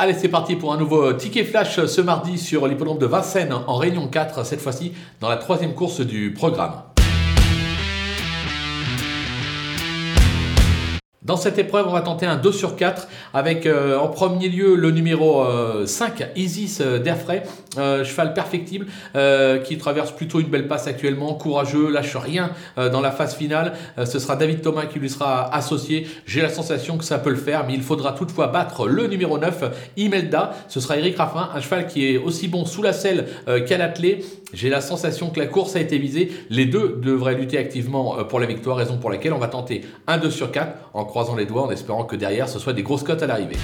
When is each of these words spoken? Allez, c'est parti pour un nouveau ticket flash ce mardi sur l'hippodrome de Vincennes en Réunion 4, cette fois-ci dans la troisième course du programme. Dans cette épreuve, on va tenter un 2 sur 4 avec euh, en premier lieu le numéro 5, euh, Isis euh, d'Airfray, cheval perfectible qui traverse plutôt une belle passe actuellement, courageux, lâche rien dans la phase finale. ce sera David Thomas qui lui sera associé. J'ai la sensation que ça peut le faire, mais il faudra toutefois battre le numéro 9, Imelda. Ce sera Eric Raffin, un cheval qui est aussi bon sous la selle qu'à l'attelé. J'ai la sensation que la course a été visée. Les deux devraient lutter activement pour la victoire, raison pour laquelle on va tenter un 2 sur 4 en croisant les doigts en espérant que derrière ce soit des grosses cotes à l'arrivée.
Allez, 0.00 0.14
c'est 0.14 0.28
parti 0.28 0.54
pour 0.54 0.72
un 0.72 0.76
nouveau 0.76 1.12
ticket 1.12 1.42
flash 1.42 1.84
ce 1.84 2.00
mardi 2.00 2.38
sur 2.38 2.68
l'hippodrome 2.68 2.98
de 2.98 3.06
Vincennes 3.06 3.52
en 3.52 3.74
Réunion 3.74 4.06
4, 4.06 4.46
cette 4.46 4.60
fois-ci 4.60 4.92
dans 5.18 5.28
la 5.28 5.36
troisième 5.36 5.74
course 5.74 6.02
du 6.02 6.32
programme. 6.32 6.84
Dans 11.28 11.36
cette 11.36 11.58
épreuve, 11.58 11.86
on 11.86 11.92
va 11.92 12.00
tenter 12.00 12.24
un 12.24 12.36
2 12.36 12.50
sur 12.52 12.74
4 12.74 13.06
avec 13.34 13.66
euh, 13.66 13.98
en 13.98 14.08
premier 14.08 14.48
lieu 14.48 14.76
le 14.76 14.90
numéro 14.90 15.44
5, 15.84 16.22
euh, 16.22 16.24
Isis 16.36 16.80
euh, 16.80 16.98
d'Airfray, 16.98 17.42
cheval 17.76 18.32
perfectible 18.32 18.86
qui 19.64 19.78
traverse 19.78 20.10
plutôt 20.10 20.40
une 20.40 20.48
belle 20.48 20.66
passe 20.66 20.86
actuellement, 20.86 21.34
courageux, 21.34 21.90
lâche 21.90 22.16
rien 22.16 22.50
dans 22.76 23.00
la 23.00 23.12
phase 23.12 23.36
finale. 23.36 23.74
ce 24.04 24.18
sera 24.18 24.34
David 24.34 24.62
Thomas 24.62 24.86
qui 24.86 24.98
lui 24.98 25.08
sera 25.08 25.54
associé. 25.54 26.08
J'ai 26.26 26.40
la 26.40 26.48
sensation 26.48 26.98
que 26.98 27.04
ça 27.04 27.18
peut 27.18 27.30
le 27.30 27.36
faire, 27.36 27.64
mais 27.66 27.74
il 27.74 27.82
faudra 27.82 28.12
toutefois 28.12 28.48
battre 28.48 28.88
le 28.88 29.06
numéro 29.06 29.38
9, 29.38 29.92
Imelda. 29.96 30.54
Ce 30.66 30.80
sera 30.80 30.96
Eric 30.96 31.18
Raffin, 31.18 31.50
un 31.54 31.60
cheval 31.60 31.86
qui 31.86 32.06
est 32.06 32.16
aussi 32.16 32.48
bon 32.48 32.64
sous 32.64 32.82
la 32.82 32.92
selle 32.92 33.26
qu'à 33.66 33.78
l'attelé. 33.78 34.24
J'ai 34.52 34.70
la 34.70 34.80
sensation 34.80 35.30
que 35.30 35.38
la 35.38 35.46
course 35.46 35.76
a 35.76 35.80
été 35.80 35.98
visée. 35.98 36.32
Les 36.50 36.66
deux 36.66 36.98
devraient 37.00 37.36
lutter 37.36 37.58
activement 37.58 38.24
pour 38.24 38.40
la 38.40 38.46
victoire, 38.46 38.76
raison 38.76 38.96
pour 38.96 39.10
laquelle 39.10 39.34
on 39.34 39.38
va 39.38 39.48
tenter 39.48 39.82
un 40.08 40.18
2 40.18 40.30
sur 40.30 40.50
4 40.50 40.72
en 40.94 41.04
croisant 41.18 41.34
les 41.34 41.46
doigts 41.46 41.62
en 41.62 41.70
espérant 41.72 42.04
que 42.04 42.14
derrière 42.14 42.48
ce 42.48 42.60
soit 42.60 42.74
des 42.74 42.84
grosses 42.84 43.02
cotes 43.02 43.24
à 43.24 43.26
l'arrivée. 43.26 43.56